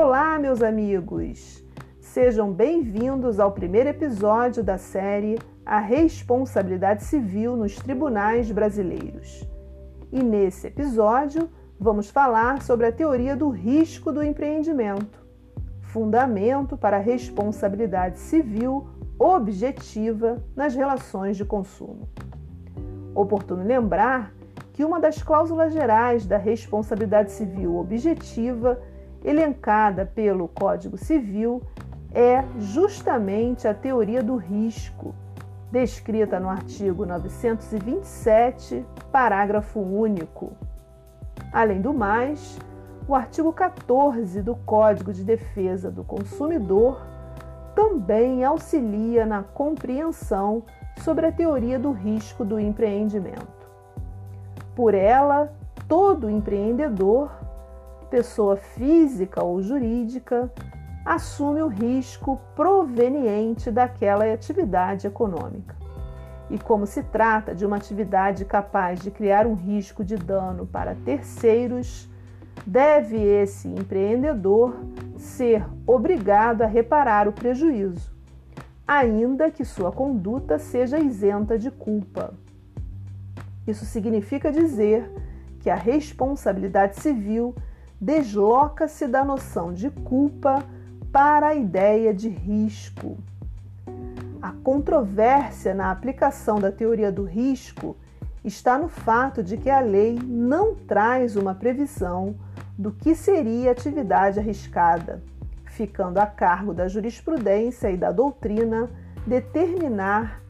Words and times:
Olá, 0.00 0.38
meus 0.38 0.62
amigos! 0.62 1.66
Sejam 2.00 2.52
bem-vindos 2.52 3.40
ao 3.40 3.50
primeiro 3.50 3.88
episódio 3.88 4.62
da 4.62 4.78
série 4.78 5.36
A 5.66 5.80
Responsabilidade 5.80 7.02
Civil 7.02 7.56
nos 7.56 7.74
Tribunais 7.74 8.48
Brasileiros. 8.52 9.44
E 10.12 10.22
nesse 10.22 10.68
episódio 10.68 11.50
vamos 11.80 12.10
falar 12.10 12.62
sobre 12.62 12.86
a 12.86 12.92
teoria 12.92 13.34
do 13.34 13.48
risco 13.48 14.12
do 14.12 14.22
empreendimento, 14.22 15.18
fundamento 15.80 16.76
para 16.76 16.98
a 16.98 17.00
responsabilidade 17.00 18.20
civil 18.20 18.88
objetiva 19.18 20.40
nas 20.54 20.76
relações 20.76 21.36
de 21.36 21.44
consumo. 21.44 22.08
Oportuno 23.16 23.64
lembrar 23.64 24.32
que 24.72 24.84
uma 24.84 25.00
das 25.00 25.24
cláusulas 25.24 25.72
gerais 25.72 26.24
da 26.24 26.38
responsabilidade 26.38 27.32
civil 27.32 27.76
objetiva 27.76 28.80
elencada 29.24 30.06
pelo 30.06 30.48
Código 30.48 30.96
Civil 30.96 31.62
é 32.12 32.44
justamente 32.58 33.68
a 33.68 33.74
teoria 33.74 34.22
do 34.22 34.36
risco, 34.36 35.14
descrita 35.70 36.40
no 36.40 36.48
artigo 36.48 37.04
927, 37.04 38.84
parágrafo 39.12 39.80
único. 39.80 40.52
Além 41.52 41.80
do 41.80 41.92
mais, 41.92 42.58
o 43.06 43.14
artigo 43.14 43.52
14 43.52 44.42
do 44.42 44.54
Código 44.54 45.12
de 45.12 45.24
Defesa 45.24 45.90
do 45.90 46.04
Consumidor 46.04 47.06
também 47.74 48.44
auxilia 48.44 49.24
na 49.24 49.42
compreensão 49.42 50.64
sobre 50.98 51.26
a 51.26 51.32
teoria 51.32 51.78
do 51.78 51.92
risco 51.92 52.44
do 52.44 52.58
empreendimento. 52.58 53.68
Por 54.74 54.94
ela, 54.94 55.52
todo 55.86 56.28
empreendedor 56.28 57.30
pessoa 58.10 58.56
física 58.56 59.42
ou 59.42 59.62
jurídica, 59.62 60.52
assume 61.04 61.62
o 61.62 61.68
risco 61.68 62.40
proveniente 62.54 63.70
daquela 63.70 64.30
atividade 64.32 65.06
econômica. 65.06 65.74
E 66.50 66.58
como 66.58 66.86
se 66.86 67.02
trata 67.02 67.54
de 67.54 67.64
uma 67.64 67.76
atividade 67.76 68.44
capaz 68.44 69.00
de 69.00 69.10
criar 69.10 69.46
um 69.46 69.54
risco 69.54 70.04
de 70.04 70.16
dano 70.16 70.66
para 70.66 70.94
terceiros, 70.94 72.08
deve 72.66 73.16
esse 73.16 73.68
empreendedor 73.68 74.76
ser 75.16 75.64
obrigado 75.86 76.62
a 76.62 76.66
reparar 76.66 77.28
o 77.28 77.32
prejuízo, 77.32 78.12
ainda 78.86 79.50
que 79.50 79.64
sua 79.64 79.92
conduta 79.92 80.58
seja 80.58 80.98
isenta 80.98 81.58
de 81.58 81.70
culpa. 81.70 82.34
Isso 83.66 83.84
significa 83.84 84.50
dizer 84.50 85.10
que 85.60 85.68
a 85.68 85.74
responsabilidade 85.74 87.00
civil 87.00 87.54
desloca-se 88.00 89.06
da 89.06 89.24
noção 89.24 89.72
de 89.72 89.90
culpa 89.90 90.64
para 91.12 91.48
a 91.48 91.54
ideia 91.54 92.14
de 92.14 92.28
risco. 92.28 93.18
A 94.40 94.52
controvérsia 94.52 95.74
na 95.74 95.90
aplicação 95.90 96.60
da 96.60 96.70
teoria 96.70 97.10
do 97.10 97.24
risco 97.24 97.96
está 98.44 98.78
no 98.78 98.88
fato 98.88 99.42
de 99.42 99.56
que 99.56 99.68
a 99.68 99.80
lei 99.80 100.18
não 100.22 100.74
traz 100.74 101.34
uma 101.34 101.54
previsão 101.54 102.36
do 102.76 102.92
que 102.92 103.14
seria 103.14 103.72
atividade 103.72 104.38
arriscada, 104.38 105.22
ficando 105.66 106.18
a 106.18 106.26
cargo 106.26 106.72
da 106.72 106.86
jurisprudência 106.86 107.90
e 107.90 107.96
da 107.96 108.12
doutrina 108.12 108.88
determinar 109.26 110.40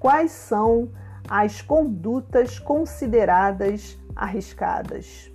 quais 0.00 0.32
são 0.32 0.90
as 1.28 1.62
condutas 1.62 2.58
consideradas 2.58 3.96
arriscadas. 4.14 5.30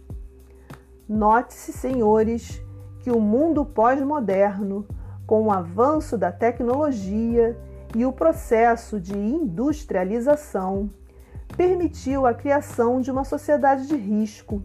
Note-se, 1.12 1.74
senhores, 1.74 2.64
que 3.02 3.12
o 3.12 3.20
mundo 3.20 3.66
pós-moderno, 3.66 4.88
com 5.28 5.44
o 5.44 5.52
avanço 5.52 6.18
da 6.18 6.32
tecnologia 6.32 7.60
e 7.94 8.06
o 8.06 8.14
processo 8.14 8.98
de 8.98 9.14
industrialização, 9.14 10.90
permitiu 11.58 12.26
a 12.26 12.34
criação 12.34 13.02
de 13.02 13.12
uma 13.12 13.26
sociedade 13.26 13.88
de 13.88 13.96
risco, 13.98 14.64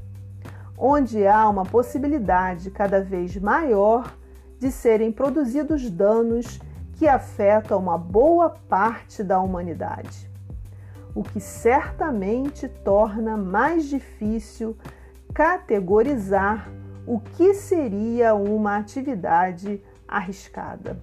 onde 0.78 1.26
há 1.26 1.48
uma 1.48 1.64
possibilidade 1.64 2.70
cada 2.70 3.02
vez 3.02 3.36
maior 3.36 4.14
de 4.60 4.70
serem 4.70 5.10
produzidos 5.10 5.90
danos 5.90 6.60
que 6.92 7.08
afetam 7.08 7.80
uma 7.80 7.98
boa 7.98 8.50
parte 8.50 9.24
da 9.24 9.40
humanidade, 9.40 10.30
o 11.12 11.24
que 11.24 11.40
certamente 11.40 12.68
torna 12.68 13.36
mais 13.36 13.86
difícil 13.86 14.76
categorizar 15.36 16.66
o 17.06 17.20
que 17.20 17.52
seria 17.52 18.34
uma 18.34 18.78
atividade 18.78 19.82
arriscada. 20.08 20.98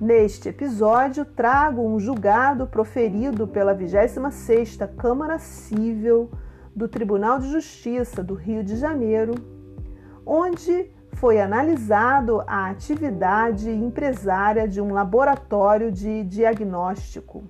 Neste 0.00 0.48
episódio, 0.48 1.26
trago 1.26 1.82
um 1.82 2.00
julgado 2.00 2.66
proferido 2.66 3.46
pela 3.46 3.76
26ª 3.76 4.88
Câmara 4.96 5.38
Civil 5.38 6.30
do 6.74 6.88
Tribunal 6.88 7.38
de 7.40 7.50
Justiça 7.50 8.24
do 8.24 8.32
Rio 8.32 8.64
de 8.64 8.74
Janeiro, 8.74 9.34
onde 10.24 10.90
foi 11.12 11.42
analisado 11.42 12.42
a 12.46 12.70
atividade 12.70 13.68
empresária 13.68 14.66
de 14.66 14.80
um 14.80 14.94
laboratório 14.94 15.92
de 15.92 16.24
diagnóstico. 16.24 17.44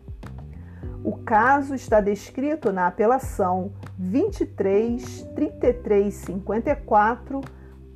O 1.05 1.19
caso 1.19 1.75
está 1.75 2.01
descrito 2.01 2.73
na 2.73 2.87
apelação 2.87 3.73
23 3.99 5.23
33 5.35 6.15
54 6.15 7.43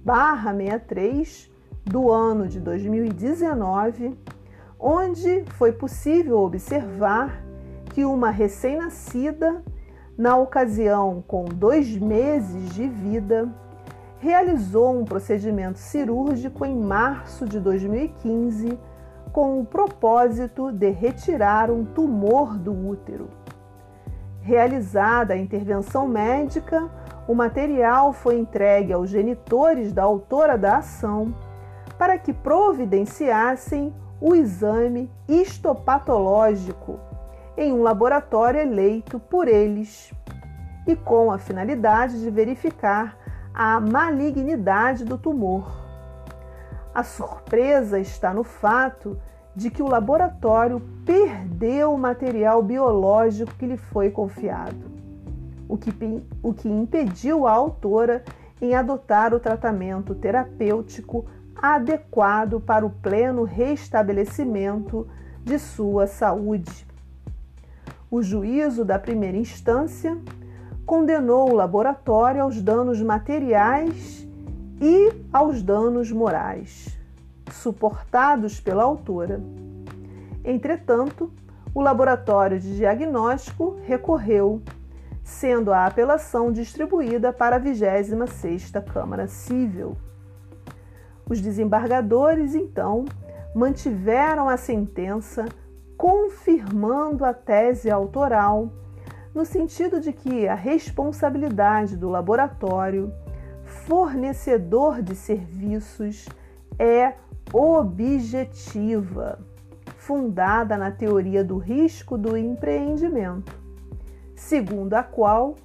63 0.05 1.51
do 1.87 2.13
ano 2.13 2.47
de 2.47 2.61
2019, 2.61 4.15
onde 4.79 5.43
foi 5.55 5.73
possível 5.73 6.41
observar 6.41 7.43
que 7.95 8.05
uma 8.05 8.29
recém-nascida, 8.29 9.63
na 10.15 10.37
ocasião 10.37 11.25
com 11.27 11.47
dois 11.47 11.97
meses 11.97 12.75
de 12.75 12.87
vida, 12.87 13.49
realizou 14.19 14.95
um 14.95 15.07
procedimento 15.07 15.79
cirúrgico 15.79 16.67
em 16.67 16.77
março 16.77 17.47
de 17.47 17.59
2015 17.59 18.79
com 19.33 19.61
o 19.61 19.65
propósito 19.65 20.73
de 20.73 20.91
retirar 20.91 21.71
um 21.71 21.85
tumor 21.85 22.57
do 22.57 22.73
útero. 22.73 23.29
Realizada 24.41 25.35
a 25.35 25.37
intervenção 25.37 26.09
médica, 26.09 26.89
o 27.27 27.35
material 27.35 28.13
foi 28.13 28.39
entregue 28.39 28.93
aos 28.93 29.11
genitores 29.11 29.93
da 29.93 30.03
autora 30.03 30.57
da 30.57 30.79
ação 30.79 31.35
para 31.99 32.17
que 32.17 32.33
providenciassem 32.33 33.93
o 34.21 34.35
exame 34.35 35.11
histopatológico 35.29 36.99
em 37.57 37.73
um 37.73 37.83
laboratório 37.83 38.61
eleito 38.61 39.19
por 39.19 39.49
eles 39.49 40.13
e 40.87 40.97
com 40.97 41.31
a 41.31 41.39
finalidade 41.39 42.21
de 42.21 42.31
verificar 42.31 43.19
a 43.53 43.81
malignidade 43.81 45.05
do 45.05 45.19
tumor. 45.19 45.88
A 46.99 47.05
surpresa 47.05 48.01
está 48.01 48.35
no 48.35 48.43
fato 48.43 49.21
de 49.55 49.71
que 49.71 49.81
o 49.81 49.87
laboratório 49.87 50.83
perdeu 51.07 51.95
o 51.95 51.97
material 51.97 52.61
biológico 52.61 53.55
que 53.55 53.67
lhe 53.67 53.77
foi 53.77 54.11
confiado, 54.11 54.91
o 55.69 55.77
que, 55.77 55.93
o 56.43 56.53
que 56.53 56.69
impediu 56.69 57.47
a 57.47 57.53
autora 57.53 58.25
em 58.61 58.75
adotar 58.75 59.33
o 59.33 59.39
tratamento 59.39 60.13
terapêutico 60.13 61.25
adequado 61.55 62.61
para 62.61 62.85
o 62.85 62.91
pleno 62.91 63.45
restabelecimento 63.45 65.07
de 65.45 65.57
sua 65.57 66.09
saúde. 66.09 66.85
O 68.11 68.21
juízo 68.25 68.85
da 68.85 68.99
primeira 68.99 69.37
instância 69.37 70.19
condenou 70.85 71.53
o 71.53 71.55
laboratório 71.55 72.43
aos 72.43 72.61
danos 72.61 73.01
materiais 73.01 74.18
e 74.81 75.13
aos 75.33 75.63
danos 75.63 76.11
morais 76.13 76.99
suportados 77.51 78.61
pela 78.61 78.85
autora. 78.85 79.41
Entretanto, 80.45 81.33
o 81.75 81.81
laboratório 81.81 82.59
de 82.59 82.77
diagnóstico 82.77 83.79
recorreu, 83.85 84.63
sendo 85.23 85.73
a 85.73 85.87
apelação 85.87 86.53
distribuída 86.53 87.33
para 87.33 87.57
a 87.57 87.61
26ª 87.61 88.83
Câmara 88.85 89.27
Civil. 89.27 89.97
Os 91.29 91.41
desembargadores, 91.41 92.55
então, 92.55 93.05
mantiveram 93.55 94.49
a 94.49 94.57
sentença, 94.57 95.45
confirmando 95.97 97.25
a 97.25 97.35
tese 97.35 97.91
autoral, 97.91 98.73
no 99.35 99.45
sentido 99.45 100.01
de 100.01 100.13
que 100.13 100.49
a 100.49 100.55
responsabilidade 100.55 101.97
do 101.97 102.09
laboratório, 102.09 103.13
fornecedor 103.89 105.03
de 105.03 105.17
serviços, 105.17 106.29
é 106.79 107.15
objetiva, 107.53 109.41
fundada 109.97 110.77
na 110.77 110.93
teoria 110.93 111.43
do 111.43 111.59
risco 111.59 112.17
do 112.17 112.37
empreendimento, 112.37 113.53
segundo 114.37 114.95
a 114.95 115.03
qual 115.03 115.57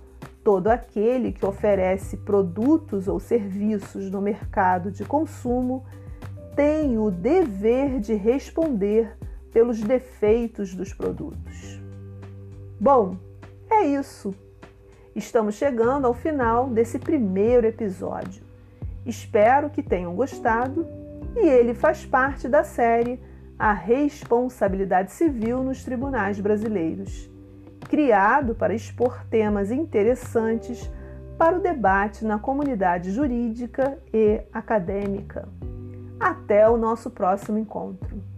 Todo 0.44 0.68
aquele 0.68 1.31
que 1.31 1.46
oferece 1.46 2.18
produtos 2.18 3.08
ou 3.08 3.18
serviços 3.18 4.12
no 4.12 4.22
mercado 4.22 4.92
de 4.92 5.06
consumo 5.06 5.86
tem 6.54 6.98
o 6.98 7.10
dever 7.10 8.02
de 8.02 8.14
responder 8.14 9.16
pelos 9.54 9.80
defeitos 9.80 10.75
dos 10.75 10.94
produtos. 10.94 11.81
Bom, 12.78 13.16
é 13.72 13.86
isso. 13.86 14.36
Estamos 15.15 15.56
chegando 15.56 16.07
ao 16.07 16.13
final 16.13 16.69
desse 16.69 16.98
primeiro 16.98 17.68
episódio. 17.68 18.44
Espero 19.06 19.69
que 19.69 19.83
tenham 19.83 20.15
gostado 20.15 20.88
e 21.36 21.48
ele 21.48 21.75
faz 21.75 22.04
parte 22.04 22.48
da 22.48 22.63
série 22.63 23.19
A 23.57 23.74
Responsabilidade 23.74 25.12
Civil 25.12 25.62
nos 25.62 25.83
Tribunais 25.83 26.39
Brasileiros, 26.39 27.30
criado 27.88 28.56
para 28.56 28.74
expor 28.74 29.24
temas 29.30 29.69
interessantes 29.69 30.89
para 31.38 31.57
o 31.57 31.62
debate 31.62 32.25
na 32.25 32.39
comunidade 32.39 33.12
jurídica 33.12 34.00
e 34.12 34.42
acadêmica. 34.51 35.48
Até 36.19 36.68
o 36.68 36.77
nosso 36.77 37.12
próximo 37.12 37.60
encontro. 37.60 38.32